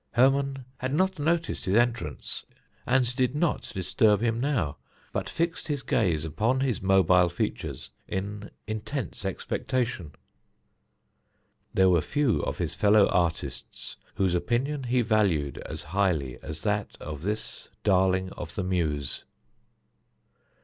[0.13, 2.43] Hermon had not noticed his entrance,
[2.87, 4.77] and did not disturb him now,
[5.13, 10.13] but fixed his gaze upon his mobile features in intense expectation.
[11.71, 16.97] There were few of his fellow artists whose opinion he valued as highly as that
[16.99, 19.23] of this darling of the Muse.